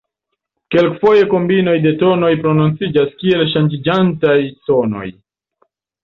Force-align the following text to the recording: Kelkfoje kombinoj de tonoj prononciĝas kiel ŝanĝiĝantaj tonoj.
Kelkfoje 0.75 1.25
kombinoj 1.33 1.75
de 1.83 1.91
tonoj 1.99 2.31
prononciĝas 2.45 3.11
kiel 3.19 3.43
ŝanĝiĝantaj 3.51 4.39
tonoj. 4.71 5.05